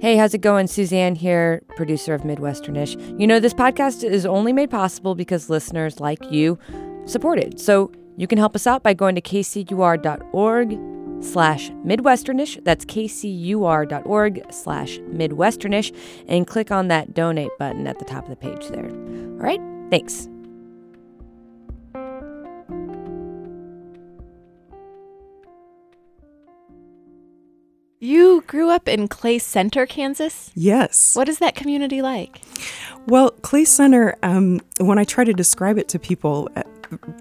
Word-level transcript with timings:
Hey, 0.00 0.16
how's 0.16 0.32
it 0.32 0.38
going? 0.38 0.66
Suzanne 0.66 1.14
here, 1.14 1.60
producer 1.76 2.14
of 2.14 2.22
Midwesternish. 2.22 3.20
You 3.20 3.26
know, 3.26 3.38
this 3.38 3.52
podcast 3.52 4.02
is 4.02 4.24
only 4.24 4.50
made 4.50 4.70
possible 4.70 5.14
because 5.14 5.50
listeners 5.50 6.00
like 6.00 6.32
you 6.32 6.58
support 7.04 7.38
it. 7.38 7.60
So 7.60 7.92
you 8.16 8.26
can 8.26 8.38
help 8.38 8.56
us 8.56 8.66
out 8.66 8.82
by 8.82 8.94
going 8.94 9.14
to 9.16 9.20
kcur.org 9.20 10.78
slash 11.22 11.70
midwesternish. 11.70 12.64
That's 12.64 12.86
kcur.org 12.86 14.42
slash 14.50 14.98
midwesternish 15.00 15.94
and 16.26 16.46
click 16.46 16.70
on 16.70 16.88
that 16.88 17.12
donate 17.12 17.52
button 17.58 17.86
at 17.86 17.98
the 17.98 18.06
top 18.06 18.24
of 18.24 18.30
the 18.30 18.36
page 18.36 18.68
there. 18.68 18.88
All 18.88 19.44
right, 19.44 19.60
thanks. 19.90 20.29
You 28.02 28.42
grew 28.46 28.70
up 28.70 28.88
in 28.88 29.08
Clay 29.08 29.38
Center, 29.38 29.84
Kansas? 29.84 30.50
Yes. 30.54 31.14
What 31.14 31.28
is 31.28 31.38
that 31.40 31.54
community 31.54 32.00
like? 32.00 32.40
Well, 33.06 33.30
Clay 33.42 33.66
Center, 33.66 34.16
um, 34.22 34.62
when 34.78 34.98
I 34.98 35.04
try 35.04 35.22
to 35.22 35.34
describe 35.34 35.76
it 35.76 35.86
to 35.88 35.98
people, 35.98 36.48
uh, 36.56 36.62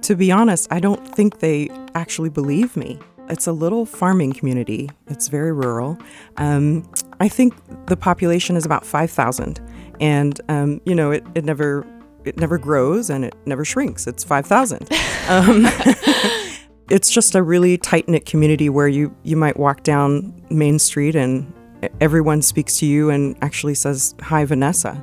to 0.04 0.16
be 0.16 0.32
honest, 0.32 0.72
I 0.72 0.80
don't 0.80 1.06
think 1.14 1.40
they 1.40 1.70
actually 1.96 2.30
believe 2.30 2.78
me. 2.78 2.98
It's 3.28 3.46
a 3.46 3.52
little 3.52 3.86
farming 3.86 4.32
community. 4.32 4.90
It's 5.08 5.28
very 5.28 5.52
rural. 5.52 5.98
Um, 6.38 6.90
I 7.20 7.28
think 7.28 7.56
the 7.88 7.98
population 7.98 8.56
is 8.56 8.66
about 8.66 8.86
5,000. 8.86 9.60
And, 10.00 10.40
um, 10.48 10.80
you 10.86 10.96
know, 10.96 11.12
it, 11.12 11.26
it 11.36 11.44
never 11.44 11.86
it 12.24 12.38
never 12.38 12.58
grows 12.58 13.10
and 13.10 13.26
it 13.26 13.36
never 13.46 13.66
shrinks. 13.66 14.08
It's 14.08 14.24
5,000. 14.24 14.88
It's 16.90 17.12
just 17.12 17.36
a 17.36 17.44
really 17.44 17.78
tight 17.78 18.08
knit 18.08 18.26
community 18.26 18.70
where 18.70 18.88
you, 18.88 19.16
you 19.24 19.38
might 19.38 19.58
walk 19.58 19.84
down 19.84 20.34
Main 20.50 20.80
Street 20.80 21.16
and 21.16 21.54
everyone 22.02 22.42
speaks 22.42 22.78
to 22.80 22.86
you 22.86 23.10
and 23.10 23.38
actually 23.42 23.76
says, 23.76 24.16
Hi, 24.22 24.44
Vanessa. 24.46 25.02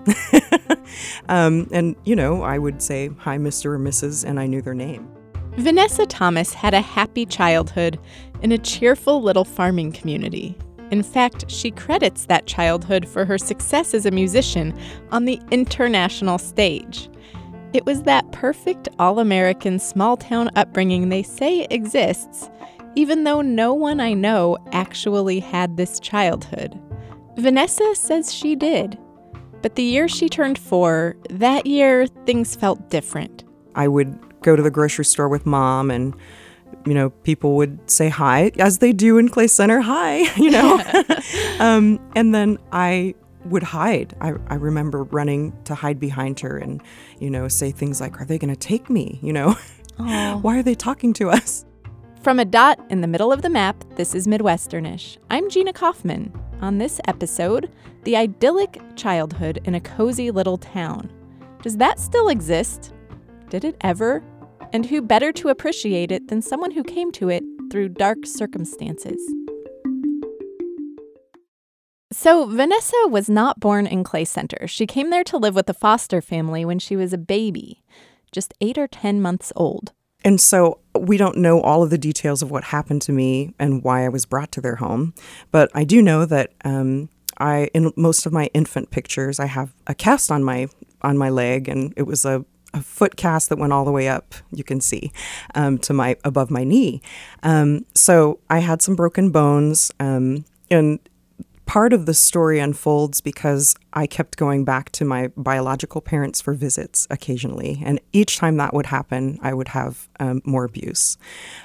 um, 1.29 1.69
and, 1.73 1.95
you 2.05 2.17
know, 2.17 2.42
I 2.42 2.59
would 2.59 2.83
say, 2.83 3.11
Hi, 3.19 3.39
Mr. 3.39 3.67
or 3.67 3.79
Mrs., 3.79 4.25
and 4.25 4.41
I 4.41 4.47
knew 4.47 4.61
their 4.61 4.75
name. 4.75 5.09
Vanessa 5.59 6.07
Thomas 6.07 6.53
had 6.53 6.75
a 6.75 6.81
happy 6.81 7.25
childhood 7.25 7.98
in 8.42 8.53
a 8.53 8.59
cheerful 8.59 9.23
little 9.23 9.45
farming 9.45 9.92
community. 9.92 10.59
In 10.91 11.03
fact, 11.03 11.51
she 11.51 11.70
credits 11.70 12.27
that 12.27 12.47
childhood 12.47 13.09
for 13.09 13.25
her 13.25 13.39
success 13.39 13.95
as 13.95 14.07
a 14.07 14.11
musician 14.11 14.79
on 15.11 15.25
the 15.25 15.41
international 15.51 16.39
stage. 16.39 17.09
It 17.77 17.85
was 17.85 18.05
that 18.05 18.33
perfect 18.33 18.89
all 18.99 19.19
American 19.19 19.79
small 19.79 20.17
town 20.17 20.49
upbringing 20.57 21.11
they 21.11 21.23
say 21.23 21.67
exists, 21.69 22.49
even 22.95 23.25
though 23.25 23.43
no 23.43 23.75
one 23.75 24.01
I 24.01 24.15
know 24.15 24.57
actually 24.73 25.41
had 25.41 25.77
this 25.77 26.01
childhood. 26.01 26.81
Vanessa 27.37 27.95
says 27.95 28.33
she 28.33 28.57
did. 28.57 28.97
But 29.61 29.75
the 29.75 29.83
year 29.83 30.09
she 30.09 30.31
turned 30.31 30.59
four, 30.59 31.19
that 31.29 31.67
year 31.67 32.07
things 32.07 32.57
felt 32.57 32.89
different. 32.89 33.45
I 33.75 33.89
would 33.89 34.19
go 34.41 34.57
to 34.57 34.63
the 34.63 34.71
grocery 34.71 35.05
store 35.05 35.29
with 35.29 35.45
mom 35.45 35.91
and 35.91 36.17
you 36.87 36.95
know, 36.95 37.11
people 37.11 37.57
would 37.57 37.91
say 37.91 38.09
hi, 38.09 38.53
as 38.59 38.79
they 38.79 38.95
do 38.95 39.19
in 39.19 39.29
Clay 39.29 39.49
Center, 39.49 39.83
hi, 39.83 40.21
you 40.37 40.51
know. 40.51 40.83
um, 41.61 42.01
and 42.15 42.35
then 42.35 42.57
I 42.73 43.17
would 43.47 43.62
hide. 43.62 44.14
I, 44.20 44.34
I 44.48 44.55
remember 44.55 45.05
running 45.05 45.52
to 45.64 45.75
hide 45.75 45.98
behind 45.98 46.41
her 46.41 46.56
and, 46.58 46.83
you 47.19 47.30
know, 47.30 47.48
say 47.48 47.70
things 47.70 48.00
like, 48.00 48.20
Are 48.20 48.25
they 48.25 48.39
going 48.39 48.52
to 48.52 48.58
take 48.58 48.91
me? 48.91 49.19
You 49.22 49.33
know, 49.33 49.52
why 49.97 50.58
are 50.58 50.62
they 50.62 50.75
talking 50.75 51.12
to 51.14 51.30
us? 51.30 51.64
From 52.22 52.41
a 52.41 52.44
dot 52.44 52.80
in 52.91 53.02
the 53.02 53.06
middle 53.06 53.33
of 53.33 53.42
the 53.42 53.48
map, 53.48 53.84
this 53.94 54.14
is 54.14 54.27
Midwesternish. 54.27 55.17
I'm 55.30 55.48
Gina 55.48 55.72
Kaufmann. 55.72 56.33
On 56.61 56.78
this 56.78 57.00
episode, 57.06 57.70
the 58.02 58.17
idyllic 58.17 58.80
childhood 58.97 59.61
in 59.64 59.74
a 59.74 59.80
cozy 59.80 60.30
little 60.30 60.58
town. 60.58 61.12
Does 61.62 61.77
that 61.77 62.00
still 62.00 62.28
exist? 62.28 62.92
Did 63.48 63.64
it 63.64 63.77
ever? 63.83 64.24
And 64.73 64.85
who 64.85 65.02
better 65.02 65.33
to 65.33 65.51
appreciate 65.51 66.11
it 66.11 66.29
than 66.29 66.42
someone 66.42 66.73
who 66.73 66.83
came 66.83 67.12
to 67.12 67.29
it 67.29 67.45
through 67.70 67.90
dark 67.90 68.27
circumstances? 68.27 69.20
So, 72.12 72.46
Vanessa 72.46 72.96
was 73.08 73.28
not 73.28 73.58
born 73.58 73.86
in 73.86 74.05
Clay 74.05 74.24
Center. 74.24 74.68
She 74.68 74.86
came 74.86 75.11
there 75.11 75.24
to 75.24 75.36
live 75.36 75.56
with 75.56 75.68
a 75.68 75.74
foster 75.74 76.20
family 76.20 76.64
when 76.64 76.78
she 76.78 76.94
was 76.94 77.12
a 77.12 77.18
baby, 77.18 77.83
just 78.30 78.55
eight 78.61 78.78
or 78.78 78.86
10 78.86 79.20
months 79.20 79.52
old. 79.56 79.92
And 80.24 80.40
so 80.40 80.78
we 80.98 81.17
don't 81.17 81.36
know 81.36 81.61
all 81.61 81.83
of 81.83 81.90
the 81.90 81.98
details 81.98 82.42
of 82.42 82.50
what 82.50 82.64
happened 82.64 83.02
to 83.02 83.12
me 83.12 83.55
and 83.58 83.83
why 83.83 84.05
I 84.05 84.08
was 84.08 84.24
brought 84.24 84.50
to 84.52 84.61
their 84.61 84.77
home. 84.77 85.14
But 85.50 85.70
I 85.74 85.84
do 85.84 86.00
know 86.00 86.24
that 86.24 86.52
um, 86.64 87.08
I, 87.39 87.70
in 87.74 87.92
most 87.96 88.27
of 88.27 88.33
my 88.33 88.50
infant 88.55 88.90
pictures, 88.90 89.38
I 89.38 89.46
have 89.46 89.74
a 89.86 89.94
cast 89.94 90.30
on 90.30 90.42
my 90.42 90.68
on 91.02 91.18
my 91.18 91.28
leg, 91.28 91.68
and 91.68 91.92
it 91.96 92.05
was 92.05 92.24
a 92.24 92.44
a 92.74 92.83
foot 92.83 93.17
cast 93.17 93.48
that 93.48 93.58
went 93.58 93.73
all 93.73 93.84
the 93.84 93.92
way 93.92 94.08
up, 94.08 94.34
you 94.52 94.64
can 94.64 94.80
see, 94.80 95.12
um, 95.55 95.78
to 95.78 95.92
my 95.92 96.17
above 96.24 96.50
my 96.50 96.64
knee. 96.64 97.00
Um, 97.42 97.86
so 97.94 98.40
I 98.50 98.58
had 98.58 98.83
some 98.83 98.96
broken 98.96 99.30
bones, 99.30 99.90
um, 100.00 100.44
and 100.70 100.98
part 101.67 101.93
of 101.93 102.07
the 102.07 102.15
story 102.15 102.59
unfolds 102.59 103.21
because 103.21 103.75
I 103.93 104.07
kept 104.07 104.37
going 104.37 104.65
back 104.65 104.91
to 104.93 105.05
my 105.05 105.29
biological 105.37 106.01
parents 106.01 106.41
for 106.41 106.55
visits 106.55 107.07
occasionally, 107.11 107.83
and 107.85 108.01
each 108.13 108.39
time 108.39 108.57
that 108.57 108.73
would 108.73 108.87
happen, 108.87 109.39
I 109.43 109.53
would 109.53 109.69
have 109.69 110.09
um, 110.21 110.41
more 110.45 110.65
abuse. 110.65 111.19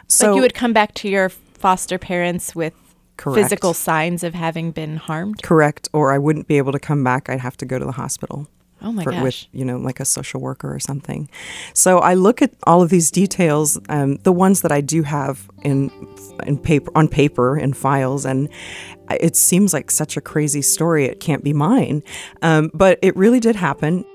So 0.07 0.27
like 0.27 0.35
you 0.35 0.41
would 0.41 0.55
come 0.55 0.73
back 0.73 0.93
to 0.95 1.09
your 1.09 1.29
foster 1.29 1.97
parents 1.97 2.55
with 2.55 2.73
Correct. 3.17 3.41
physical 3.41 3.73
signs 3.73 4.23
of 4.23 4.33
having 4.33 4.71
been 4.71 4.97
harmed. 4.97 5.43
Correct, 5.43 5.87
or 5.93 6.11
I 6.11 6.17
wouldn't 6.17 6.47
be 6.47 6.57
able 6.57 6.71
to 6.71 6.79
come 6.79 7.03
back. 7.03 7.29
I'd 7.29 7.39
have 7.39 7.57
to 7.57 7.65
go 7.65 7.77
to 7.79 7.85
the 7.85 7.93
hospital. 7.93 8.47
Oh 8.81 8.91
my 8.91 9.03
for, 9.03 9.11
gosh. 9.11 9.23
With, 9.23 9.47
you 9.51 9.65
know, 9.65 9.77
like 9.77 9.99
a 9.99 10.05
social 10.05 10.41
worker 10.41 10.73
or 10.73 10.79
something. 10.79 11.29
So 11.73 11.99
I 11.99 12.15
look 12.15 12.41
at 12.41 12.53
all 12.63 12.81
of 12.81 12.89
these 12.89 13.11
details, 13.11 13.79
um, 13.89 14.15
the 14.17 14.31
ones 14.31 14.61
that 14.61 14.71
I 14.71 14.81
do 14.81 15.03
have 15.03 15.49
in 15.63 15.91
in 16.45 16.57
paper 16.57 16.91
on 16.95 17.07
paper 17.07 17.57
in 17.57 17.73
files, 17.73 18.25
and 18.25 18.49
it 19.09 19.35
seems 19.35 19.73
like 19.73 19.91
such 19.91 20.17
a 20.17 20.21
crazy 20.21 20.61
story. 20.61 21.05
It 21.05 21.19
can't 21.19 21.43
be 21.43 21.53
mine, 21.53 22.03
um, 22.41 22.71
but 22.73 22.97
it 23.01 23.15
really 23.15 23.39
did 23.39 23.55
happen. 23.55 24.05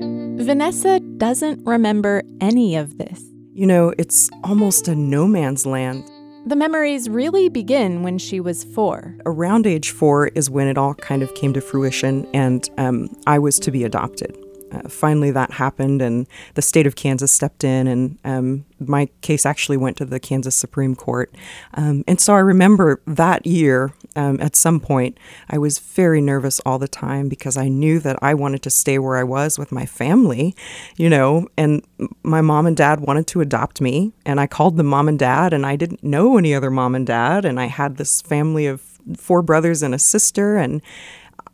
Vanessa 0.00 0.98
doesn't 1.18 1.64
remember 1.66 2.22
any 2.40 2.76
of 2.76 2.98
this. 2.98 3.22
You 3.52 3.66
know, 3.66 3.92
it's 3.98 4.30
almost 4.42 4.88
a 4.88 4.94
no 4.94 5.26
man's 5.26 5.66
land. 5.66 6.10
The 6.46 6.56
memories 6.56 7.10
really 7.10 7.50
begin 7.50 8.02
when 8.02 8.16
she 8.16 8.40
was 8.40 8.64
four. 8.64 9.14
Around 9.26 9.66
age 9.66 9.90
four 9.90 10.28
is 10.28 10.48
when 10.48 10.68
it 10.68 10.78
all 10.78 10.94
kind 10.94 11.22
of 11.22 11.34
came 11.34 11.52
to 11.52 11.60
fruition, 11.60 12.26
and 12.32 12.68
um, 12.78 13.14
I 13.26 13.38
was 13.38 13.58
to 13.58 13.70
be 13.70 13.84
adopted. 13.84 14.36
Uh, 14.72 14.88
finally, 14.88 15.30
that 15.30 15.52
happened, 15.52 16.00
and 16.00 16.26
the 16.54 16.62
state 16.62 16.86
of 16.86 16.94
Kansas 16.96 17.32
stepped 17.32 17.64
in, 17.64 17.86
and 17.86 18.18
um, 18.24 18.64
my 18.78 19.08
case 19.20 19.44
actually 19.44 19.76
went 19.76 19.96
to 19.96 20.04
the 20.04 20.20
Kansas 20.20 20.54
Supreme 20.54 20.94
Court. 20.94 21.34
Um, 21.74 22.04
and 22.06 22.20
so 22.20 22.34
I 22.34 22.38
remember 22.38 23.00
that 23.06 23.46
year, 23.46 23.92
um, 24.16 24.40
at 24.40 24.56
some 24.56 24.80
point, 24.80 25.18
I 25.48 25.58
was 25.58 25.78
very 25.78 26.20
nervous 26.20 26.60
all 26.64 26.78
the 26.78 26.88
time 26.88 27.28
because 27.28 27.56
I 27.56 27.68
knew 27.68 27.98
that 28.00 28.18
I 28.22 28.34
wanted 28.34 28.62
to 28.62 28.70
stay 28.70 28.98
where 28.98 29.16
I 29.16 29.24
was 29.24 29.58
with 29.58 29.72
my 29.72 29.86
family, 29.86 30.54
you 30.96 31.10
know, 31.10 31.48
and 31.56 31.82
my 32.22 32.40
mom 32.40 32.66
and 32.66 32.76
dad 32.76 33.00
wanted 33.00 33.26
to 33.28 33.40
adopt 33.40 33.80
me. 33.80 34.12
And 34.24 34.40
I 34.40 34.46
called 34.46 34.76
them 34.76 34.86
mom 34.86 35.08
and 35.08 35.18
dad, 35.18 35.52
and 35.52 35.66
I 35.66 35.76
didn't 35.76 36.04
know 36.04 36.38
any 36.38 36.54
other 36.54 36.70
mom 36.70 36.94
and 36.94 37.06
dad. 37.06 37.44
And 37.44 37.58
I 37.60 37.66
had 37.66 37.96
this 37.96 38.22
family 38.22 38.66
of 38.66 38.80
four 39.16 39.42
brothers 39.42 39.82
and 39.82 39.94
a 39.94 39.98
sister, 39.98 40.56
and 40.56 40.82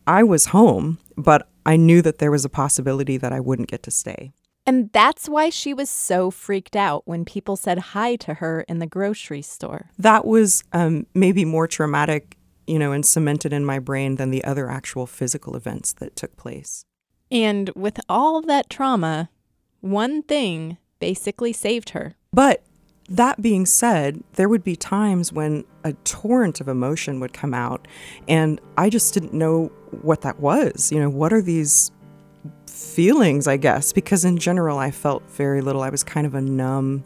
I 0.06 0.22
was 0.22 0.47
home, 0.47 0.99
but 1.16 1.49
I 1.66 1.77
knew 1.77 2.00
that 2.03 2.19
there 2.19 2.31
was 2.31 2.44
a 2.44 2.49
possibility 2.49 3.16
that 3.19 3.32
I 3.32 3.41
wouldn't 3.41 3.69
get 3.69 3.82
to 3.82 3.91
stay. 3.91 4.32
And 4.65 4.91
that's 4.93 5.28
why 5.28 5.50
she 5.50 5.75
was 5.75 5.91
so 5.91 6.31
freaked 6.31 6.75
out 6.75 7.03
when 7.06 7.25
people 7.25 7.56
said 7.56 7.78
hi 7.78 8.16
to 8.16 8.34
her 8.34 8.62
in 8.62 8.78
the 8.78 8.87
grocery 8.87 9.43
store. 9.43 9.91
That 9.99 10.25
was 10.25 10.65
um, 10.72 11.06
maybe 11.15 11.44
more 11.44 11.69
traumatic, 11.69 12.37
you 12.67 12.79
know, 12.79 12.93
and 12.93 13.05
cemented 13.05 13.52
in 13.52 13.64
my 13.64 13.79
brain 13.79 14.17
than 14.17 14.31
the 14.31 14.43
other 14.44 14.70
actual 14.70 15.06
physical 15.06 15.56
events 15.56 15.93
that 15.94 16.17
took 16.17 16.37
place. 16.37 16.85
And 17.31 17.70
with 17.76 18.00
all 18.08 18.41
that 18.43 18.70
trauma, 18.70 19.31
one 19.81 20.23
thing 20.23 20.79
basically 20.99 21.52
saved 21.52 21.91
her. 21.91 22.14
But 22.32 22.64
that 23.08 23.41
being 23.41 23.67
said, 23.67 24.23
there 24.35 24.49
would 24.49 24.64
be 24.64 24.76
times 24.76 25.32
when 25.32 25.64
a 25.85 25.93
torrent 26.05 26.61
of 26.61 26.69
emotion 26.69 27.20
would 27.20 27.32
come 27.32 27.55
out, 27.55 27.87
and 28.26 28.61
I 28.76 28.91
just 28.91 29.14
didn't 29.14 29.32
know 29.32 29.67
what 30.03 30.23
that 30.23 30.41
was. 30.41 30.91
You 30.91 31.00
know, 31.00 31.11
what 31.11 31.32
are 31.32 31.43
these 31.43 31.93
feelings, 32.67 33.47
I 33.47 33.56
guess? 33.56 33.93
Because 33.93 34.25
in 34.25 34.38
general, 34.38 34.79
I 34.79 34.91
felt 34.91 35.23
very 35.31 35.61
little. 35.61 35.82
I 35.82 35.91
was 35.91 36.03
kind 36.03 36.26
of 36.26 36.35
a 36.35 36.41
numb, 36.41 37.05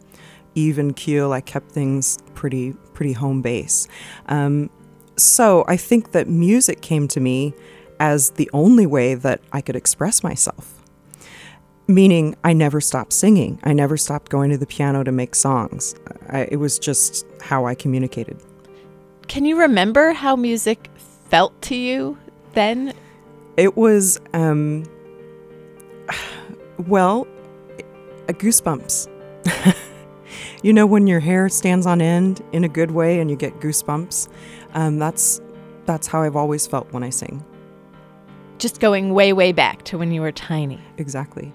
even 0.55 0.93
keel. 0.93 1.33
I 1.33 1.41
kept 1.41 1.71
things 1.71 2.17
pretty, 2.33 2.73
pretty 2.93 3.13
home 3.13 3.41
base. 3.41 3.87
Um, 4.27 4.69
so 5.17 5.63
I 5.67 5.77
think 5.77 6.13
that 6.13 6.27
music 6.27 6.81
came 6.81 7.07
to 7.09 7.19
me 7.19 7.53
as 7.99 8.31
the 8.31 8.49
only 8.53 8.87
way 8.87 9.13
that 9.13 9.41
I 9.53 9.61
could 9.61 9.75
express 9.75 10.23
myself 10.23 10.80
meaning 11.93 12.35
I 12.43 12.53
never 12.53 12.81
stopped 12.81 13.13
singing. 13.13 13.59
I 13.63 13.73
never 13.73 13.97
stopped 13.97 14.29
going 14.29 14.49
to 14.51 14.57
the 14.57 14.65
piano 14.65 15.03
to 15.03 15.11
make 15.11 15.35
songs. 15.35 15.95
I, 16.29 16.47
it 16.51 16.57
was 16.57 16.79
just 16.79 17.25
how 17.41 17.65
I 17.65 17.75
communicated. 17.75 18.41
Can 19.27 19.45
you 19.45 19.59
remember 19.59 20.11
how 20.11 20.35
music 20.35 20.89
felt 21.29 21.59
to 21.63 21.75
you 21.75 22.17
then? 22.53 22.93
It 23.57 23.77
was, 23.77 24.19
um, 24.33 24.83
well, 26.87 27.27
goosebumps. 28.27 29.07
you 30.63 30.73
know 30.73 30.85
when 30.85 31.07
your 31.07 31.19
hair 31.19 31.49
stands 31.49 31.85
on 31.85 32.01
end 32.01 32.43
in 32.51 32.63
a 32.63 32.69
good 32.69 32.91
way 32.91 33.19
and 33.19 33.29
you 33.29 33.35
get 33.35 33.59
goosebumps. 33.59 34.27
Um, 34.73 34.99
that's 34.99 35.41
that's 35.85 36.07
how 36.07 36.21
I've 36.21 36.35
always 36.35 36.67
felt 36.67 36.91
when 36.93 37.03
I 37.03 37.09
sing. 37.09 37.43
Just 38.59 38.79
going 38.79 39.13
way, 39.13 39.33
way 39.33 39.51
back 39.51 39.83
to 39.85 39.97
when 39.97 40.11
you 40.11 40.21
were 40.21 40.31
tiny. 40.31 40.79
Exactly. 40.97 41.51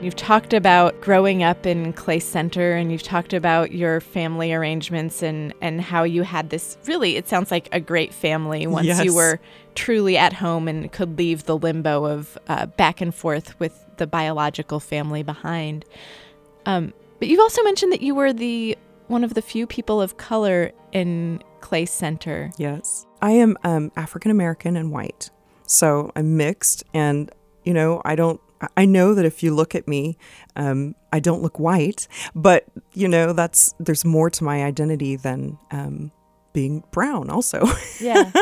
You've 0.00 0.14
talked 0.14 0.54
about 0.54 1.00
growing 1.00 1.42
up 1.42 1.66
in 1.66 1.92
Clay 1.92 2.20
Center 2.20 2.76
and 2.76 2.92
you've 2.92 3.02
talked 3.02 3.32
about 3.32 3.72
your 3.72 4.00
family 4.00 4.52
arrangements 4.52 5.24
and, 5.24 5.52
and 5.60 5.80
how 5.80 6.04
you 6.04 6.22
had 6.22 6.50
this 6.50 6.78
really, 6.86 7.16
it 7.16 7.28
sounds 7.28 7.50
like 7.50 7.68
a 7.72 7.80
great 7.80 8.14
family 8.14 8.68
once 8.68 8.86
Yes. 8.86 9.04
you 9.04 9.12
were 9.12 9.40
truly 9.74 10.16
at 10.16 10.32
home 10.34 10.68
and 10.68 10.92
could 10.92 11.18
leave 11.18 11.44
the 11.44 11.58
limbo 11.58 12.04
of 12.04 12.38
uh, 12.46 12.66
back 12.66 13.00
and 13.00 13.12
forth 13.12 13.58
with 13.58 13.84
the 13.96 14.06
biological 14.06 14.78
family 14.78 15.24
behind. 15.24 15.84
Um, 16.64 16.92
but 17.18 17.26
you've 17.26 17.40
also 17.40 17.64
mentioned 17.64 17.92
that 17.92 18.00
you 18.00 18.14
were 18.14 18.32
the 18.32 18.78
one 19.08 19.24
of 19.24 19.34
the 19.34 19.42
few 19.42 19.66
people 19.66 20.00
of 20.00 20.16
color 20.16 20.70
in 20.92 21.42
Clay 21.60 21.86
Center. 21.86 22.52
Yes. 22.56 23.04
I 23.20 23.32
am 23.32 23.56
um, 23.64 23.90
African 23.96 24.30
American 24.30 24.76
and 24.76 24.92
white. 24.92 25.30
So 25.66 26.12
I'm 26.14 26.36
mixed. 26.36 26.84
And, 26.94 27.32
you 27.64 27.74
know, 27.74 28.00
I 28.04 28.14
don't, 28.14 28.40
I 28.76 28.84
know 28.84 29.14
that 29.14 29.24
if 29.24 29.42
you 29.42 29.54
look 29.54 29.74
at 29.74 29.86
me, 29.86 30.18
um, 30.56 30.94
I 31.12 31.20
don't 31.20 31.42
look 31.42 31.58
white, 31.58 32.08
but, 32.34 32.64
you 32.92 33.08
know, 33.08 33.32
that's, 33.32 33.74
there's 33.78 34.04
more 34.04 34.30
to 34.30 34.44
my 34.44 34.64
identity 34.64 35.16
than 35.16 35.58
um, 35.70 36.10
being 36.52 36.82
brown 36.90 37.30
also. 37.30 37.66
Yeah. 38.00 38.32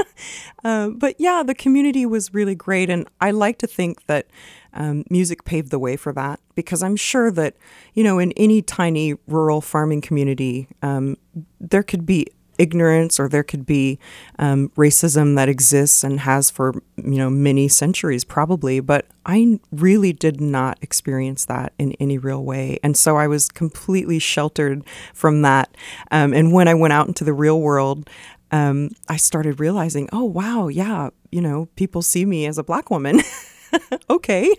Uh, 0.64 0.88
but 0.96 1.16
yeah, 1.18 1.42
the 1.42 1.54
community 1.54 2.06
was 2.06 2.32
really 2.32 2.54
great. 2.54 2.88
And 2.88 3.06
I 3.20 3.30
like 3.30 3.58
to 3.58 3.66
think 3.66 4.06
that 4.06 4.26
um, 4.72 5.04
music 5.10 5.44
paved 5.44 5.70
the 5.70 5.78
way 5.78 5.96
for 5.96 6.12
that 6.12 6.40
because 6.54 6.82
I'm 6.82 6.96
sure 6.96 7.30
that, 7.32 7.56
you 7.94 8.04
know, 8.04 8.18
in 8.18 8.32
any 8.32 8.62
tiny 8.62 9.14
rural 9.26 9.60
farming 9.60 10.00
community, 10.00 10.68
um, 10.82 11.16
there 11.60 11.82
could 11.82 12.06
be 12.06 12.26
ignorance 12.58 13.18
or 13.18 13.28
there 13.28 13.42
could 13.42 13.66
be 13.66 13.98
um, 14.38 14.70
racism 14.70 15.36
that 15.36 15.48
exists 15.48 16.04
and 16.04 16.20
has 16.20 16.50
for, 16.50 16.74
you 16.96 17.16
know, 17.16 17.30
many 17.30 17.68
centuries 17.68 18.24
probably. 18.24 18.80
But 18.80 19.06
I 19.24 19.60
really 19.72 20.12
did 20.12 20.40
not 20.40 20.78
experience 20.82 21.44
that 21.46 21.72
in 21.78 21.92
any 21.94 22.18
real 22.18 22.44
way. 22.44 22.78
And 22.82 22.96
so 22.96 23.16
I 23.16 23.26
was 23.26 23.48
completely 23.48 24.18
sheltered 24.18 24.84
from 25.14 25.42
that. 25.42 25.76
Um, 26.10 26.32
and 26.32 26.52
when 26.52 26.68
I 26.68 26.74
went 26.74 26.92
out 26.92 27.08
into 27.08 27.24
the 27.24 27.32
real 27.32 27.60
world, 27.60 28.08
um, 28.50 28.90
I 29.08 29.16
started 29.16 29.60
realizing, 29.60 30.08
oh, 30.12 30.24
wow, 30.24 30.68
yeah, 30.68 31.10
you 31.30 31.40
know, 31.40 31.66
people 31.76 32.02
see 32.02 32.24
me 32.24 32.46
as 32.46 32.58
a 32.58 32.64
black 32.64 32.90
woman. 32.90 33.20
okay. 34.10 34.54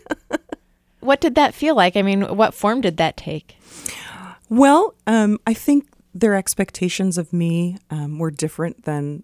what 1.00 1.22
did 1.22 1.36
that 1.36 1.54
feel 1.54 1.76
like? 1.76 1.96
I 1.96 2.02
mean, 2.02 2.22
what 2.36 2.54
form 2.54 2.82
did 2.82 2.98
that 2.98 3.18
take? 3.18 3.58
Well, 4.50 4.96
um, 5.06 5.40
I 5.46 5.54
think 5.54 5.88
their 6.20 6.36
expectations 6.36 7.18
of 7.18 7.32
me 7.34 7.78
um, 7.90 8.20
were 8.20 8.32
different 8.32 8.84
than 8.84 9.24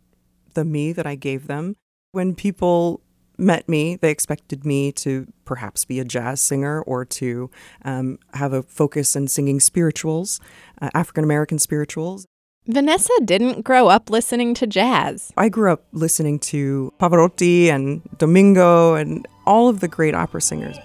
the 0.53 0.63
me 0.63 0.93
that 0.93 1.07
I 1.07 1.15
gave 1.15 1.47
them. 1.47 1.75
When 2.11 2.35
people 2.35 3.01
met 3.37 3.67
me, 3.67 3.95
they 3.95 4.11
expected 4.11 4.65
me 4.65 4.91
to 4.91 5.27
perhaps 5.45 5.85
be 5.85 5.99
a 5.99 6.05
jazz 6.05 6.39
singer 6.39 6.81
or 6.83 7.03
to 7.05 7.49
um, 7.83 8.19
have 8.33 8.53
a 8.53 8.61
focus 8.61 9.15
in 9.15 9.27
singing 9.27 9.59
spirituals, 9.59 10.39
uh, 10.81 10.89
African 10.93 11.23
American 11.23 11.57
spirituals. 11.57 12.27
Vanessa 12.67 13.11
didn't 13.25 13.63
grow 13.63 13.89
up 13.89 14.09
listening 14.09 14.53
to 14.53 14.67
jazz. 14.67 15.33
I 15.35 15.49
grew 15.49 15.73
up 15.73 15.83
listening 15.91 16.39
to 16.39 16.93
Pavarotti 16.99 17.67
and 17.67 18.01
Domingo 18.17 18.95
and 18.95 19.27
all 19.45 19.67
of 19.67 19.81
the 19.81 19.87
great 19.87 20.15
opera 20.15 20.41
singers. 20.41 20.77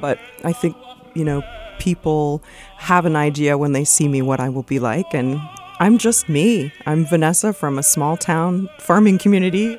But 0.00 0.18
I 0.44 0.52
think, 0.52 0.76
you 1.16 1.24
know, 1.24 1.42
people 1.78 2.42
have 2.76 3.06
an 3.06 3.16
idea 3.16 3.56
when 3.58 3.72
they 3.72 3.84
see 3.84 4.08
me 4.08 4.22
what 4.22 4.40
I 4.40 4.48
will 4.48 4.62
be 4.62 4.78
like. 4.78 5.14
And 5.14 5.40
I'm 5.80 5.98
just 5.98 6.28
me. 6.28 6.72
I'm 6.86 7.04
Vanessa 7.06 7.52
from 7.52 7.78
a 7.78 7.82
small 7.82 8.16
town 8.16 8.68
farming 8.78 9.18
community. 9.18 9.78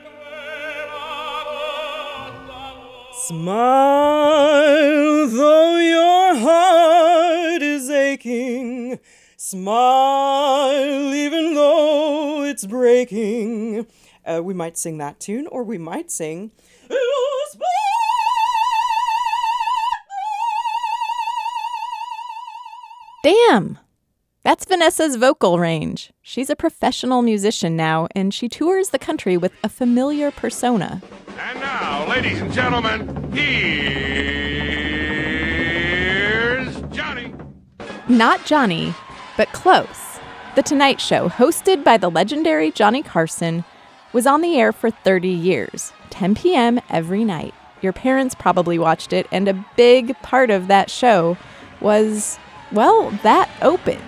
Smile 3.27 4.47
though 5.27 5.77
your 5.77 6.35
heart 6.35 7.61
is 7.61 7.89
aching. 7.89 8.99
Smile 9.35 11.13
even 11.13 11.53
though 11.53 12.43
it's 12.43 12.65
breaking. 12.65 13.85
Uh, 14.25 14.41
we 14.43 14.53
might 14.53 14.77
sing 14.77 14.97
that 14.97 15.19
tune, 15.19 15.47
or 15.47 15.63
we 15.63 15.77
might 15.77 16.11
sing. 16.11 16.51
Damn! 23.27 23.77
That's 24.43 24.63
Vanessa's 24.63 25.17
vocal 25.17 25.59
range. 25.59 26.13
She's 26.21 26.49
a 26.49 26.55
professional 26.55 27.21
musician 27.21 27.75
now, 27.75 28.07
and 28.15 28.33
she 28.33 28.47
tours 28.47 28.91
the 28.91 28.99
country 28.99 29.35
with 29.35 29.51
a 29.65 29.67
familiar 29.67 30.31
persona. 30.31 31.01
And 31.37 31.59
now, 31.59 32.07
ladies 32.07 32.39
and 32.39 32.53
gentlemen, 32.53 33.33
here's 33.33 33.53
Johnny. 36.95 37.33
Not 38.07 38.45
Johnny, 38.45 38.93
but 39.35 39.51
close. 39.51 40.19
The 40.55 40.63
Tonight 40.63 41.01
Show, 41.01 41.27
hosted 41.27 41.83
by 41.83 41.97
the 41.97 42.09
legendary 42.09 42.71
Johnny 42.71 43.03
Carson, 43.03 43.65
was 44.13 44.25
on 44.25 44.39
the 44.39 44.57
air 44.57 44.71
for 44.71 44.89
30 44.89 45.27
years, 45.27 45.91
10 46.11 46.35
p.m. 46.35 46.79
every 46.89 47.25
night. 47.25 47.53
Your 47.81 47.91
parents 47.91 48.35
probably 48.35 48.79
watched 48.79 49.11
it, 49.11 49.27
and 49.33 49.49
a 49.49 49.65
big 49.75 50.17
part 50.21 50.49
of 50.49 50.67
that 50.67 50.89
show 50.89 51.35
was, 51.81 52.39
well, 52.71 53.11
that 53.23 53.49
open. 53.61 53.99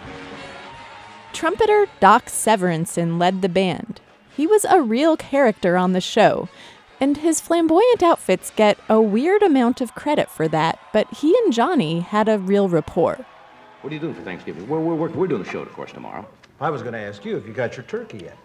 Trumpeter 1.34 1.88
Doc 2.00 2.26
Severinsen 2.26 3.20
led 3.20 3.42
the 3.42 3.50
band. 3.50 4.02
He 4.36 4.48
was 4.48 4.66
a 4.66 4.82
real 4.82 5.16
character 5.18 5.78
on 5.78 5.94
the 5.94 6.02
show, 6.02 6.50
and 7.00 7.18
his 7.18 7.40
flamboyant 7.40 8.04
outfits 8.04 8.52
get 8.56 8.78
a 8.90 9.02
weird 9.02 9.42
amount 9.44 9.82
of 9.82 9.96
credit 9.96 10.30
for 10.30 10.48
that, 10.48 10.80
but 10.92 11.12
he 11.16 11.38
and 11.44 11.54
Johnny 11.54 12.02
had 12.02 12.28
a 12.28 12.40
real 12.40 12.68
rapport. 12.68 13.26
What 13.82 13.92
are 13.92 13.94
you 13.94 14.02
doing 14.02 14.14
for 14.14 14.22
Thanksgiving? 14.22 14.68
We're, 14.68 14.80
we're, 14.80 14.96
we're, 14.96 15.10
we're 15.10 15.28
doing 15.28 15.44
the 15.44 15.50
show, 15.50 15.62
of 15.62 15.72
course, 15.72 15.92
tomorrow. 15.92 16.28
I 16.60 16.70
was 16.70 16.82
going 16.82 16.94
to 16.94 17.00
ask 17.00 17.24
you 17.24 17.38
if 17.38 17.48
you 17.48 17.54
got 17.54 17.78
your 17.78 17.86
turkey 17.86 18.20
yet. 18.20 18.38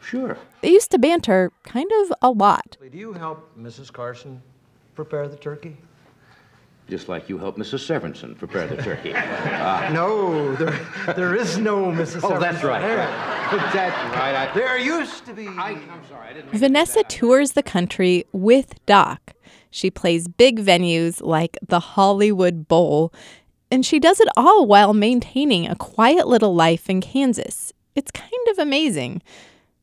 Sure. 0.00 0.36
They 0.60 0.70
used 0.70 0.90
to 0.90 0.98
banter 0.98 1.52
kind 1.62 1.90
of 2.02 2.12
a 2.20 2.30
lot. 2.30 2.76
Do 2.90 2.98
you 2.98 3.12
help 3.12 3.56
Mrs. 3.56 3.92
Carson 3.92 4.42
prepare 4.94 5.28
the 5.28 5.36
turkey? 5.36 5.76
Just 6.88 7.08
like 7.08 7.30
you 7.30 7.38
helped 7.38 7.58
Mrs. 7.58 7.80
Severinsen 7.88 8.36
prepare 8.36 8.66
the 8.66 8.76
turkey. 8.82 9.14
Uh, 9.64 9.90
no, 9.94 10.54
there, 10.56 10.78
there 11.16 11.34
is 11.34 11.56
no 11.56 11.86
Mrs. 11.86 12.20
oh, 12.22 12.38
that's 12.38 12.58
Severson 12.58 12.68
right. 12.68 12.80
there. 12.82 12.96
that's 13.72 14.14
right. 14.14 14.34
I, 14.34 14.54
There 14.54 14.76
used 14.76 15.24
to 15.24 15.32
be. 15.32 15.48
I, 15.48 15.70
I'm 15.70 16.02
sorry, 16.06 16.28
I 16.28 16.32
didn't. 16.34 16.50
Vanessa 16.50 17.02
tours 17.04 17.52
the 17.52 17.62
country 17.62 18.26
with 18.32 18.74
Doc. 18.84 19.32
She 19.70 19.90
plays 19.90 20.28
big 20.28 20.60
venues 20.60 21.22
like 21.22 21.56
the 21.66 21.80
Hollywood 21.80 22.68
Bowl, 22.68 23.10
and 23.70 23.86
she 23.86 23.98
does 23.98 24.20
it 24.20 24.28
all 24.36 24.66
while 24.66 24.92
maintaining 24.92 25.66
a 25.66 25.76
quiet 25.76 26.28
little 26.28 26.54
life 26.54 26.90
in 26.90 27.00
Kansas. 27.00 27.72
It's 27.94 28.10
kind 28.10 28.48
of 28.50 28.58
amazing. 28.58 29.22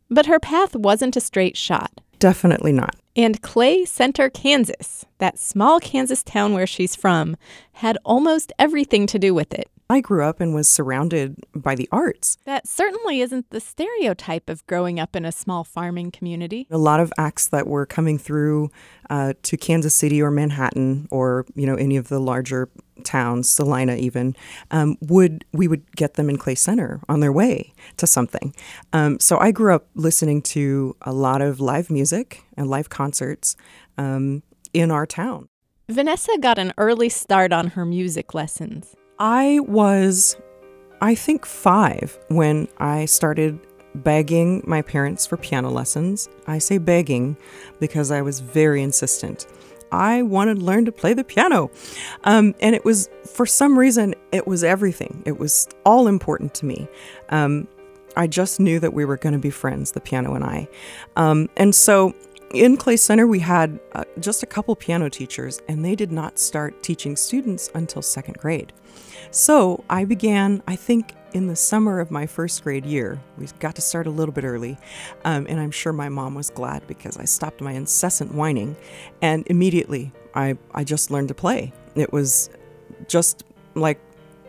But 0.09 0.27
her 0.27 0.39
path 0.39 0.75
wasn't 0.75 1.15
a 1.17 1.21
straight 1.21 1.57
shot. 1.57 1.91
Definitely 2.21 2.71
not. 2.71 2.95
And 3.15 3.41
Clay 3.41 3.83
Center, 3.83 4.29
Kansas, 4.29 5.07
that 5.17 5.39
small 5.39 5.79
Kansas 5.79 6.21
town 6.21 6.53
where 6.53 6.67
she's 6.67 6.95
from, 6.95 7.35
had 7.73 7.97
almost 8.05 8.53
everything 8.59 9.07
to 9.07 9.17
do 9.17 9.33
with 9.33 9.55
it. 9.55 9.71
I 9.91 9.99
grew 9.99 10.23
up 10.23 10.39
and 10.39 10.55
was 10.55 10.69
surrounded 10.69 11.35
by 11.53 11.75
the 11.75 11.89
arts. 11.91 12.37
That 12.45 12.65
certainly 12.65 13.19
isn't 13.19 13.49
the 13.49 13.59
stereotype 13.59 14.49
of 14.49 14.65
growing 14.65 15.01
up 15.01 15.17
in 15.17 15.25
a 15.25 15.33
small 15.33 15.65
farming 15.65 16.11
community. 16.11 16.65
A 16.71 16.77
lot 16.77 17.01
of 17.01 17.11
acts 17.17 17.49
that 17.49 17.67
were 17.67 17.85
coming 17.85 18.17
through 18.17 18.71
uh, 19.09 19.33
to 19.43 19.57
Kansas 19.57 19.93
City 19.93 20.21
or 20.21 20.31
Manhattan 20.31 21.09
or 21.11 21.45
you 21.55 21.67
know 21.67 21.75
any 21.75 21.97
of 21.97 22.07
the 22.07 22.19
larger 22.19 22.69
towns, 23.03 23.49
Salina 23.49 23.95
even, 23.95 24.33
um, 24.69 24.97
would 25.01 25.43
we 25.51 25.67
would 25.67 25.93
get 25.95 26.13
them 26.13 26.29
in 26.29 26.37
Clay 26.37 26.55
Center 26.55 27.01
on 27.09 27.19
their 27.19 27.33
way 27.33 27.73
to 27.97 28.07
something. 28.07 28.55
Um, 28.93 29.19
so 29.19 29.37
I 29.39 29.51
grew 29.51 29.75
up 29.75 29.87
listening 29.95 30.41
to 30.43 30.95
a 31.01 31.11
lot 31.11 31.41
of 31.41 31.59
live 31.59 31.89
music 31.89 32.45
and 32.55 32.69
live 32.69 32.87
concerts 32.87 33.57
um, 33.97 34.43
in 34.71 34.89
our 34.89 35.05
town. 35.05 35.49
Vanessa 35.89 36.37
got 36.39 36.57
an 36.57 36.71
early 36.77 37.09
start 37.09 37.51
on 37.51 37.67
her 37.71 37.85
music 37.85 38.33
lessons. 38.33 38.95
I 39.19 39.59
was 39.59 40.35
I 41.01 41.15
think, 41.15 41.45
five 41.47 42.17
when 42.27 42.67
I 42.77 43.05
started 43.05 43.59
begging 43.95 44.63
my 44.65 44.83
parents 44.83 45.25
for 45.25 45.35
piano 45.35 45.69
lessons. 45.71 46.29
I 46.45 46.59
say 46.59 46.77
begging 46.77 47.35
because 47.79 48.11
I 48.11 48.21
was 48.21 48.39
very 48.39 48.83
insistent. 48.83 49.47
I 49.91 50.21
wanted 50.21 50.59
to 50.59 50.61
learn 50.65 50.85
to 50.85 50.91
play 50.91 51.13
the 51.13 51.23
piano. 51.23 51.71
Um, 52.23 52.53
and 52.61 52.75
it 52.75 52.85
was, 52.85 53.09
for 53.25 53.45
some 53.45 53.77
reason, 53.77 54.13
it 54.31 54.47
was 54.47 54.63
everything. 54.63 55.23
It 55.25 55.39
was 55.39 55.67
all 55.85 56.07
important 56.07 56.53
to 56.55 56.65
me. 56.65 56.87
Um, 57.29 57.67
I 58.15 58.27
just 58.27 58.59
knew 58.59 58.79
that 58.79 58.93
we 58.93 59.03
were 59.03 59.17
going 59.17 59.33
to 59.33 59.39
be 59.39 59.49
friends, 59.49 59.93
the 59.93 60.01
piano 60.01 60.35
and 60.35 60.43
I. 60.43 60.67
Um, 61.15 61.49
and 61.57 61.73
so 61.73 62.13
in 62.53 62.77
Clay 62.77 62.97
Center, 62.97 63.27
we 63.27 63.39
had 63.39 63.79
uh, 63.93 64.03
just 64.19 64.43
a 64.43 64.45
couple 64.45 64.75
piano 64.75 65.09
teachers, 65.09 65.61
and 65.67 65.83
they 65.83 65.95
did 65.95 66.11
not 66.11 66.39
start 66.39 66.83
teaching 66.83 67.15
students 67.15 67.69
until 67.73 68.01
second 68.01 68.37
grade. 68.37 68.73
So 69.31 69.83
I 69.89 70.05
began, 70.05 70.61
I 70.67 70.75
think, 70.75 71.13
in 71.33 71.47
the 71.47 71.55
summer 71.55 71.99
of 71.99 72.11
my 72.11 72.25
first 72.25 72.63
grade 72.63 72.85
year. 72.85 73.21
We 73.37 73.47
got 73.59 73.75
to 73.75 73.81
start 73.81 74.07
a 74.07 74.09
little 74.09 74.33
bit 74.33 74.43
early, 74.43 74.77
um, 75.23 75.45
and 75.47 75.59
I'm 75.59 75.71
sure 75.71 75.93
my 75.93 76.09
mom 76.09 76.35
was 76.35 76.49
glad 76.49 76.85
because 76.87 77.17
I 77.17 77.25
stopped 77.25 77.61
my 77.61 77.71
incessant 77.71 78.33
whining, 78.33 78.75
and 79.21 79.47
immediately 79.47 80.11
I, 80.35 80.57
I 80.73 80.83
just 80.83 81.11
learned 81.11 81.29
to 81.29 81.33
play. 81.33 81.71
It 81.95 82.11
was 82.11 82.49
just 83.07 83.43
like 83.75 83.99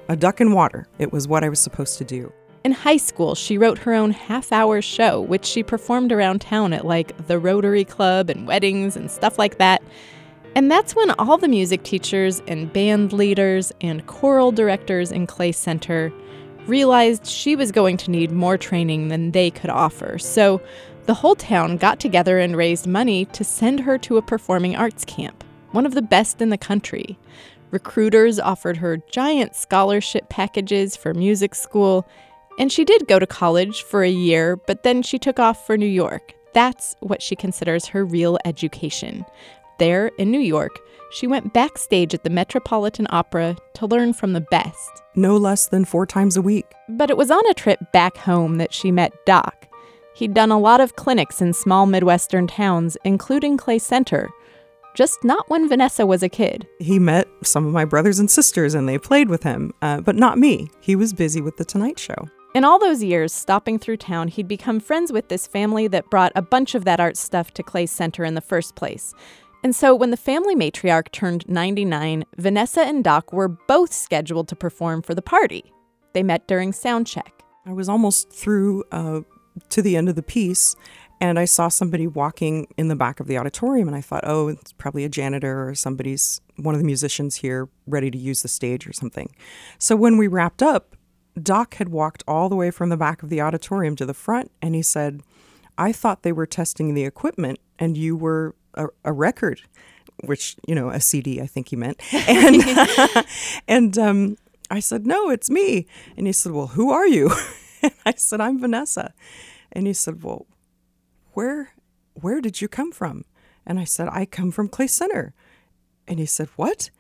a 0.09 0.16
duck 0.16 0.40
in 0.40 0.52
water. 0.52 0.88
It 0.99 1.12
was 1.12 1.28
what 1.28 1.44
I 1.44 1.49
was 1.49 1.61
supposed 1.61 1.99
to 1.99 2.04
do. 2.04 2.32
In 2.64 2.71
high 2.71 2.97
school, 2.97 3.35
she 3.35 3.59
wrote 3.59 3.78
her 3.78 3.92
own 3.92 4.12
half 4.12 4.52
hour 4.52 4.81
show, 4.81 5.21
which 5.21 5.45
she 5.45 5.64
performed 5.64 6.12
around 6.12 6.40
town 6.40 6.73
at 6.73 6.87
like 6.87 7.26
the 7.26 7.38
Rotary 7.38 7.85
Club 7.85 8.31
and 8.31 8.47
weddings 8.47 8.97
and 8.97 9.11
stuff 9.11 9.37
like 9.37 9.59
that. 9.59 9.83
And 10.54 10.71
that's 10.71 10.95
when 10.95 11.11
all 11.12 11.38
the 11.38 11.49
music 11.49 11.83
teachers 11.83 12.40
and 12.47 12.73
band 12.73 13.12
leaders 13.12 13.73
and 13.81 14.07
choral 14.07 14.52
directors 14.52 15.11
in 15.11 15.26
Clay 15.26 15.50
Center 15.50 16.12
realized 16.66 17.26
she 17.26 17.57
was 17.57 17.73
going 17.73 17.97
to 17.97 18.12
need 18.12 18.31
more 18.31 18.57
training 18.57 19.09
than 19.09 19.33
they 19.33 19.50
could 19.50 19.71
offer. 19.71 20.19
So 20.19 20.61
the 21.07 21.14
whole 21.14 21.35
town 21.35 21.78
got 21.78 21.99
together 21.99 22.38
and 22.38 22.57
raised 22.57 22.87
money 22.87 23.25
to 23.26 23.42
send 23.42 23.81
her 23.81 23.99
to 23.99 24.19
a 24.19 24.23
performing 24.23 24.76
arts 24.76 25.04
camp, 25.04 25.42
one 25.73 25.87
of 25.87 25.95
the 25.95 26.02
best 26.02 26.40
in 26.40 26.50
the 26.50 26.59
country. 26.59 27.19
Recruiters 27.73 28.38
offered 28.38 28.76
her 28.76 28.99
giant 29.11 29.57
scholarship 29.57 30.28
packages 30.28 30.95
for 30.95 31.12
music 31.12 31.57
school, 31.57 32.07
and 32.59 32.71
she 32.71 32.85
did 32.85 33.09
go 33.09 33.18
to 33.18 33.26
college 33.26 33.82
for 33.82 34.02
a 34.02 34.11
year, 34.11 34.56
but 34.56 34.82
then 34.82 35.02
she 35.02 35.18
took 35.18 35.38
off 35.38 35.66
for 35.66 35.76
New 35.76 35.87
York. 35.87 36.35
That's 36.52 36.97
what 37.00 37.23
she 37.23 37.35
considers 37.35 37.87
her 37.87 38.04
real 38.04 38.38
education. 38.44 39.25
There, 39.78 40.09
in 40.18 40.30
New 40.30 40.40
York, 40.40 40.78
she 41.11 41.26
went 41.26 41.52
backstage 41.52 42.14
at 42.14 42.25
the 42.25 42.30
Metropolitan 42.30 43.06
Opera 43.11 43.56
to 43.75 43.87
learn 43.87 44.12
from 44.12 44.32
the 44.32 44.40
best. 44.40 44.90
No 45.14 45.37
less 45.37 45.66
than 45.66 45.85
four 45.85 46.06
times 46.06 46.37
a 46.37 46.42
week. 46.42 46.66
But 46.88 47.11
it 47.11 47.16
was 47.16 47.30
on 47.30 47.47
a 47.50 47.54
trip 47.54 47.80
back 47.92 48.16
home 48.16 48.59
that 48.59 48.73
she 48.73 48.90
met 48.90 49.12
Doc. 49.26 49.66
He'd 50.14 50.35
done 50.35 50.50
a 50.50 50.59
lot 50.59 50.80
of 50.80 50.97
clinics 50.97 51.40
in 51.40 51.52
small 51.52 51.87
Midwestern 51.87 52.47
towns, 52.47 52.97
including 53.04 53.56
Clay 53.56 53.78
Center, 53.78 54.30
just 54.94 55.25
not 55.25 55.49
when 55.49 55.68
Vanessa 55.68 56.04
was 56.04 56.23
a 56.23 56.28
kid. 56.28 56.66
He 56.78 56.99
met 56.99 57.26
some 57.42 57.66
of 57.66 57.73
my 57.73 57.87
brothers 57.87 58.18
and 58.18 58.30
sisters 58.30 58.75
and 58.75 58.88
they 58.88 58.99
played 58.99 59.28
with 59.28 59.42
him, 59.42 59.73
uh, 59.80 60.00
but 60.02 60.16
not 60.16 60.38
me. 60.38 60.71
He 60.80 60.97
was 60.97 61.12
busy 61.14 61.40
with 61.40 61.56
The 61.56 61.64
Tonight 61.64 61.99
Show. 61.99 62.28
In 62.54 62.64
all 62.64 62.78
those 62.78 63.02
years 63.02 63.32
stopping 63.32 63.78
through 63.78 63.97
town, 63.97 64.28
he'd 64.28 64.47
become 64.47 64.78
friends 64.78 65.11
with 65.11 65.28
this 65.28 65.47
family 65.47 65.88
that 65.88 66.11
brought 66.11 66.32
a 66.35 66.42
bunch 66.42 66.75
of 66.75 66.85
that 66.85 67.00
art 67.00 67.16
stuff 67.16 67.50
to 67.54 67.62
Clay 67.62 67.87
Center 67.87 68.25
in 68.25 68.35
the 68.35 68.42
first 68.42 68.75
place. 68.75 69.14
And 69.64 69.75
so 69.75 69.94
when 69.94 70.11
the 70.11 70.18
family 70.18 70.54
matriarch 70.54 71.11
turned 71.12 71.49
99, 71.49 72.25
Vanessa 72.37 72.82
and 72.82 73.02
Doc 73.02 73.32
were 73.32 73.49
both 73.49 73.94
scheduled 73.94 74.49
to 74.49 74.56
perform 74.56 75.00
for 75.00 75.14
the 75.14 75.23
party. 75.23 75.73
They 76.12 76.23
met 76.23 76.47
during 76.47 76.75
sound 76.75 77.06
check. 77.06 77.42
I 77.64 77.73
was 77.73 77.88
almost 77.88 78.30
through 78.30 78.85
uh, 78.92 79.21
to 79.71 79.80
the 79.80 79.97
end 79.97 80.11
of 80.11 80.16
the 80.16 80.23
piece, 80.23 80.76
and 81.23 81.38
I 81.38 81.47
saw 81.47 81.68
somebody 81.68 82.06
walking 82.06 82.66
in 82.76 82.88
the 82.88 82.97
back 82.97 83.18
of 83.18 83.28
the 83.28 83.38
auditorium, 83.38 83.88
and 83.88 83.97
I 83.97 84.02
thought, 84.02 84.25
oh, 84.26 84.49
it's 84.49 84.73
probably 84.73 85.04
a 85.04 85.09
janitor 85.09 85.66
or 85.66 85.75
somebody's, 85.75 86.42
one 86.56 86.75
of 86.75 86.80
the 86.80 86.87
musicians 86.87 87.37
here 87.37 87.71
ready 87.87 88.11
to 88.11 88.18
use 88.18 88.42
the 88.42 88.49
stage 88.49 88.87
or 88.87 88.92
something. 88.92 89.35
So 89.78 89.97
when 89.97 90.18
we 90.18 90.26
wrapped 90.26 90.62
up, 90.62 90.97
Doc 91.40 91.74
had 91.74 91.88
walked 91.88 92.22
all 92.26 92.48
the 92.48 92.56
way 92.56 92.70
from 92.70 92.88
the 92.88 92.96
back 92.96 93.22
of 93.22 93.28
the 93.28 93.40
auditorium 93.40 93.96
to 93.96 94.06
the 94.06 94.14
front, 94.14 94.50
and 94.60 94.74
he 94.74 94.82
said, 94.82 95.22
I 95.78 95.92
thought 95.92 96.22
they 96.22 96.32
were 96.32 96.46
testing 96.46 96.94
the 96.94 97.04
equipment, 97.04 97.58
and 97.78 97.96
you 97.96 98.16
were 98.16 98.54
a, 98.74 98.88
a 99.04 99.12
record, 99.12 99.62
which, 100.24 100.56
you 100.66 100.74
know, 100.74 100.90
a 100.90 101.00
CD, 101.00 101.40
I 101.40 101.46
think 101.46 101.68
he 101.68 101.76
meant. 101.76 102.00
And, 102.12 103.26
and 103.68 103.98
um, 103.98 104.36
I 104.70 104.80
said, 104.80 105.06
No, 105.06 105.30
it's 105.30 105.50
me. 105.50 105.86
And 106.16 106.26
he 106.26 106.32
said, 106.32 106.52
Well, 106.52 106.68
who 106.68 106.90
are 106.90 107.06
you? 107.06 107.30
And 107.82 107.92
I 108.06 108.14
said, 108.16 108.40
I'm 108.40 108.60
Vanessa. 108.60 109.12
And 109.72 109.88
he 109.88 109.92
said, 109.92 110.22
Well, 110.22 110.46
where 111.32 111.72
where 112.14 112.40
did 112.40 112.60
you 112.60 112.68
come 112.68 112.92
from? 112.92 113.24
And 113.66 113.80
I 113.80 113.84
said, 113.84 114.08
I 114.12 114.24
come 114.24 114.52
from 114.52 114.68
Clay 114.68 114.86
Center. 114.86 115.34
And 116.06 116.20
he 116.20 116.26
said, 116.26 116.48
What? 116.54 116.90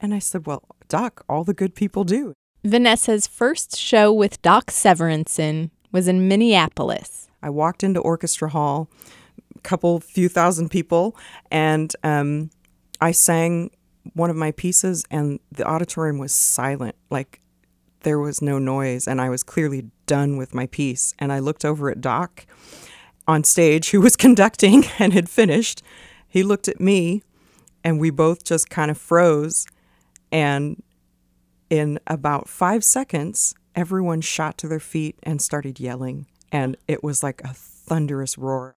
And 0.00 0.12
I 0.12 0.18
said, 0.18 0.46
Well, 0.46 0.64
Doc, 0.88 1.24
all 1.28 1.44
the 1.44 1.54
good 1.54 1.76
people 1.76 2.02
do. 2.02 2.34
Vanessa's 2.64 3.26
first 3.26 3.76
show 3.76 4.12
with 4.12 4.40
Doc 4.42 4.66
Severinsen 4.66 5.70
was 5.90 6.06
in 6.06 6.28
Minneapolis. 6.28 7.28
I 7.42 7.50
walked 7.50 7.82
into 7.82 8.00
Orchestra 8.00 8.48
Hall, 8.48 8.88
a 9.56 9.60
couple 9.60 9.98
few 9.98 10.28
thousand 10.28 10.70
people, 10.70 11.16
and 11.50 11.94
um, 12.04 12.50
I 13.00 13.10
sang 13.10 13.70
one 14.14 14.30
of 14.30 14.36
my 14.36 14.52
pieces, 14.52 15.04
and 15.10 15.40
the 15.50 15.64
auditorium 15.64 16.18
was 16.18 16.32
silent. 16.32 16.94
Like 17.10 17.40
there 18.02 18.20
was 18.20 18.40
no 18.40 18.58
noise, 18.60 19.08
and 19.08 19.20
I 19.20 19.28
was 19.28 19.42
clearly 19.42 19.90
done 20.06 20.36
with 20.36 20.54
my 20.54 20.66
piece. 20.66 21.14
And 21.18 21.32
I 21.32 21.40
looked 21.40 21.64
over 21.64 21.90
at 21.90 22.00
Doc 22.00 22.46
on 23.26 23.42
stage, 23.42 23.90
who 23.90 24.00
was 24.00 24.16
conducting 24.26 24.84
and 25.00 25.12
had 25.12 25.28
finished. 25.28 25.82
He 26.28 26.44
looked 26.44 26.68
at 26.68 26.80
me, 26.80 27.22
and 27.82 27.98
we 27.98 28.10
both 28.10 28.44
just 28.44 28.70
kind 28.70 28.90
of 28.90 28.98
froze. 28.98 29.66
And 30.30 30.82
in 31.72 31.98
about 32.06 32.50
five 32.50 32.84
seconds, 32.84 33.54
everyone 33.74 34.20
shot 34.20 34.58
to 34.58 34.68
their 34.68 34.78
feet 34.78 35.16
and 35.22 35.40
started 35.40 35.80
yelling. 35.80 36.26
And 36.52 36.76
it 36.86 37.02
was 37.02 37.22
like 37.22 37.40
a 37.42 37.54
thunderous 37.54 38.36
roar. 38.36 38.76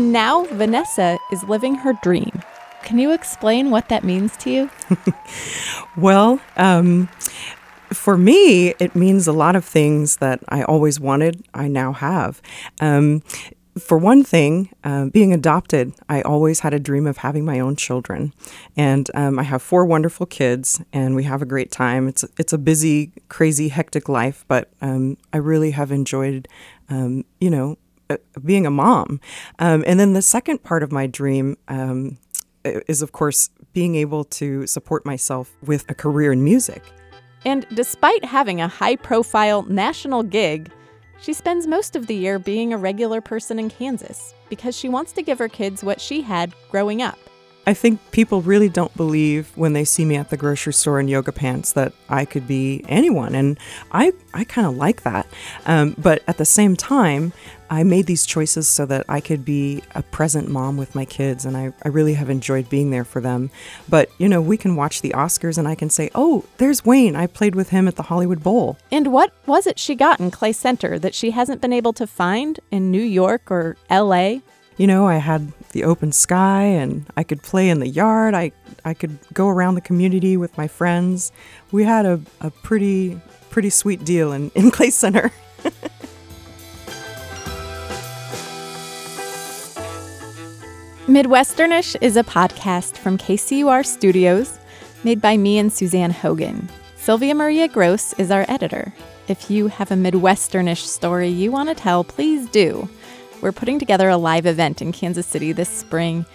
And 0.00 0.12
now 0.12 0.44
Vanessa 0.44 1.18
is 1.30 1.44
living 1.44 1.74
her 1.74 1.92
dream. 2.02 2.40
Can 2.84 2.98
you 2.98 3.12
explain 3.12 3.70
what 3.70 3.90
that 3.90 4.02
means 4.02 4.34
to 4.38 4.50
you? 4.50 4.70
Well, 5.94 6.40
um, 6.56 7.08
for 7.92 8.16
me, 8.16 8.70
it 8.78 8.96
means 8.96 9.26
a 9.26 9.32
lot 9.32 9.56
of 9.56 9.64
things 9.64 10.16
that 10.16 10.40
I 10.48 10.62
always 10.62 10.98
wanted, 10.98 11.44
I 11.52 11.68
now 11.68 11.92
have. 11.92 12.40
Um, 12.80 13.22
for 13.78 13.98
one 13.98 14.24
thing, 14.24 14.70
uh, 14.84 15.06
being 15.06 15.34
adopted, 15.34 15.92
I 16.08 16.22
always 16.22 16.60
had 16.60 16.72
a 16.72 16.78
dream 16.78 17.06
of 17.06 17.18
having 17.18 17.44
my 17.44 17.60
own 17.60 17.76
children, 17.76 18.32
and 18.78 19.10
um, 19.14 19.38
I 19.38 19.42
have 19.42 19.60
four 19.60 19.84
wonderful 19.84 20.24
kids, 20.24 20.80
and 20.94 21.14
we 21.14 21.24
have 21.24 21.42
a 21.42 21.46
great 21.46 21.70
time. 21.70 22.08
It's 22.08 22.24
it's 22.38 22.54
a 22.54 22.58
busy, 22.58 23.12
crazy, 23.28 23.68
hectic 23.68 24.08
life, 24.08 24.46
but 24.48 24.70
um, 24.80 25.18
I 25.32 25.38
really 25.38 25.72
have 25.72 25.92
enjoyed, 25.92 26.48
um, 26.88 27.24
you 27.40 27.50
know, 27.50 27.76
uh, 28.10 28.16
being 28.44 28.66
a 28.66 28.70
mom. 28.70 29.20
Um, 29.58 29.84
and 29.86 29.98
then 29.98 30.12
the 30.12 30.22
second 30.22 30.62
part 30.62 30.82
of 30.82 30.92
my 30.92 31.06
dream 31.06 31.56
um, 31.68 32.18
is, 32.64 33.00
of 33.00 33.12
course, 33.12 33.50
being 33.72 33.94
able 33.94 34.24
to 34.24 34.66
support 34.66 35.06
myself 35.06 35.56
with 35.64 35.88
a 35.88 35.94
career 35.94 36.32
in 36.32 36.44
music. 36.44 36.82
And 37.44 37.66
despite 37.72 38.24
having 38.24 38.60
a 38.60 38.68
high 38.68 38.96
profile 38.96 39.62
national 39.62 40.24
gig, 40.24 40.70
she 41.20 41.32
spends 41.32 41.66
most 41.66 41.96
of 41.96 42.06
the 42.06 42.14
year 42.14 42.38
being 42.38 42.72
a 42.72 42.78
regular 42.78 43.20
person 43.20 43.58
in 43.58 43.70
Kansas 43.70 44.34
because 44.48 44.76
she 44.76 44.88
wants 44.88 45.12
to 45.12 45.22
give 45.22 45.38
her 45.38 45.48
kids 45.48 45.84
what 45.84 46.00
she 46.00 46.20
had 46.22 46.52
growing 46.70 47.00
up 47.00 47.18
I 47.66 47.74
think 47.74 48.00
people 48.10 48.42
really 48.42 48.68
don't 48.68 48.94
believe 48.96 49.50
when 49.56 49.74
they 49.74 49.84
see 49.84 50.04
me 50.04 50.16
at 50.16 50.30
the 50.30 50.36
grocery 50.36 50.72
store 50.72 50.98
in 50.98 51.08
yoga 51.08 51.32
pants 51.32 51.72
that 51.74 51.92
I 52.08 52.24
could 52.24 52.48
be 52.48 52.84
anyone. 52.88 53.34
And 53.34 53.58
I, 53.92 54.12
I 54.32 54.44
kind 54.44 54.66
of 54.66 54.76
like 54.76 55.02
that. 55.02 55.26
Um, 55.66 55.94
but 55.98 56.22
at 56.26 56.38
the 56.38 56.44
same 56.44 56.74
time, 56.74 57.32
I 57.68 57.84
made 57.84 58.06
these 58.06 58.26
choices 58.26 58.66
so 58.66 58.86
that 58.86 59.04
I 59.08 59.20
could 59.20 59.44
be 59.44 59.82
a 59.94 60.02
present 60.02 60.48
mom 60.48 60.76
with 60.76 60.94
my 60.94 61.04
kids. 61.04 61.44
And 61.44 61.56
I, 61.56 61.72
I 61.84 61.88
really 61.88 62.14
have 62.14 62.30
enjoyed 62.30 62.68
being 62.68 62.90
there 62.90 63.04
for 63.04 63.20
them. 63.20 63.50
But, 63.88 64.10
you 64.18 64.28
know, 64.28 64.40
we 64.40 64.56
can 64.56 64.74
watch 64.74 65.02
the 65.02 65.10
Oscars 65.10 65.56
and 65.56 65.68
I 65.68 65.74
can 65.74 65.90
say, 65.90 66.10
oh, 66.14 66.44
there's 66.56 66.84
Wayne. 66.84 67.14
I 67.14 67.26
played 67.26 67.54
with 67.54 67.68
him 67.68 67.86
at 67.86 67.96
the 67.96 68.04
Hollywood 68.04 68.42
Bowl. 68.42 68.78
And 68.90 69.12
what 69.12 69.32
was 69.46 69.66
it 69.66 69.78
she 69.78 69.94
got 69.94 70.18
in 70.18 70.30
Clay 70.30 70.52
Center 70.52 70.98
that 70.98 71.14
she 71.14 71.30
hasn't 71.30 71.60
been 71.60 71.72
able 71.72 71.92
to 71.92 72.06
find 72.06 72.58
in 72.70 72.90
New 72.90 73.02
York 73.02 73.50
or 73.50 73.76
LA? 73.90 74.38
you 74.80 74.86
know, 74.86 75.06
I 75.06 75.16
had 75.16 75.52
the 75.70 75.84
open 75.84 76.12
sky 76.12 76.62
and 76.62 77.06
I 77.16 77.22
could 77.22 77.42
play 77.42 77.68
in 77.68 77.80
the 77.80 77.88
yard. 77.88 78.34
I, 78.34 78.52
I 78.84 78.94
could 78.94 79.18
go 79.32 79.48
around 79.48 79.74
the 79.74 79.80
community 79.80 80.36
with 80.36 80.56
my 80.56 80.68
friends. 80.68 81.32
We 81.72 81.84
had 81.84 82.06
a, 82.06 82.20
a 82.40 82.50
pretty, 82.50 83.20
pretty 83.50 83.70
sweet 83.70 84.04
deal 84.04 84.32
in, 84.32 84.50
in 84.54 84.70
Clay 84.76 84.90
Center. 84.90 85.32
Midwesternish 91.06 91.96
is 92.00 92.16
a 92.16 92.22
podcast 92.22 92.96
from 92.96 93.18
KCUR 93.18 93.84
Studios 93.84 94.60
made 95.02 95.20
by 95.20 95.36
me 95.36 95.58
and 95.58 95.72
Suzanne 95.72 96.12
Hogan. 96.12 96.68
Sylvia 96.96 97.34
Maria 97.34 97.66
Gross 97.66 98.12
is 98.12 98.30
our 98.30 98.44
editor. 98.48 98.92
If 99.26 99.50
you 99.50 99.66
have 99.68 99.90
a 99.90 99.94
Midwesternish 99.94 100.84
story 100.84 101.28
you 101.28 101.50
want 101.50 101.68
to 101.68 101.74
tell, 101.74 102.04
please 102.04 102.48
do. 102.50 102.88
We're 103.40 103.52
putting 103.52 103.78
together 103.78 104.08
a 104.08 104.16
live 104.16 104.46
event 104.46 104.82
in 104.82 104.92
Kansas 104.92 105.26
City 105.26 105.52
this 105.52 105.68
spring, 105.68 106.26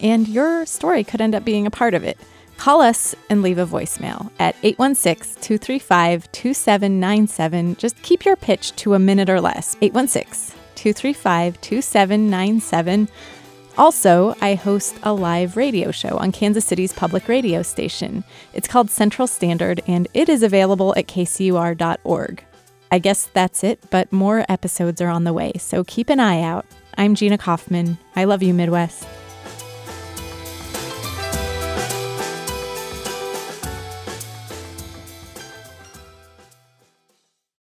and 0.00 0.26
your 0.28 0.66
story 0.66 1.04
could 1.04 1.20
end 1.20 1.34
up 1.34 1.44
being 1.44 1.66
a 1.66 1.70
part 1.70 1.94
of 1.94 2.04
it. 2.04 2.18
Call 2.56 2.82
us 2.82 3.14
and 3.30 3.40
leave 3.40 3.58
a 3.58 3.64
voicemail 3.64 4.30
at 4.38 4.54
816 4.62 5.40
235 5.40 6.30
2797. 6.32 7.76
Just 7.76 8.02
keep 8.02 8.24
your 8.24 8.36
pitch 8.36 8.76
to 8.76 8.94
a 8.94 8.98
minute 8.98 9.30
or 9.30 9.40
less. 9.40 9.76
816 9.80 10.58
235 10.74 11.60
2797. 11.60 13.08
Also, 13.78 14.34
I 14.42 14.56
host 14.56 14.96
a 15.02 15.14
live 15.14 15.56
radio 15.56 15.90
show 15.90 16.18
on 16.18 16.32
Kansas 16.32 16.66
City's 16.66 16.92
public 16.92 17.28
radio 17.28 17.62
station. 17.62 18.24
It's 18.52 18.68
called 18.68 18.90
Central 18.90 19.26
Standard, 19.26 19.80
and 19.86 20.06
it 20.12 20.28
is 20.28 20.42
available 20.42 20.92
at 20.98 21.06
kcur.org. 21.06 22.44
I 22.92 22.98
guess 22.98 23.26
that's 23.32 23.62
it, 23.62 23.78
but 23.90 24.12
more 24.12 24.44
episodes 24.48 25.00
are 25.00 25.08
on 25.08 25.24
the 25.24 25.32
way, 25.32 25.52
so 25.58 25.84
keep 25.84 26.10
an 26.10 26.18
eye 26.18 26.42
out. 26.42 26.66
I'm 26.98 27.14
Gina 27.14 27.38
Kaufmann. 27.38 27.98
I 28.16 28.24
love 28.24 28.42
you, 28.42 28.52
Midwest. 28.52 29.06